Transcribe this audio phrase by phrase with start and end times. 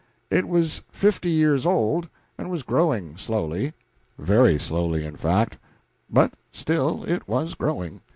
[0.31, 3.73] It was fifty years old, and was growing slowly
[4.17, 5.59] very slowly, in fact,
[6.09, 8.01] but still it was growing.